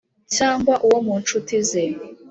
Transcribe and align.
cyangwa 0.35 0.73
uwo 0.85 0.97
mu 1.05 1.13
ncuti 1.21 1.55
ze 1.69 1.83